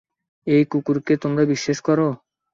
ওই 0.47 0.63
কুকুরকে 0.71 1.13
তোমরা 1.23 1.43
বিশ্বাস 1.51 1.79
করো? 1.87 2.07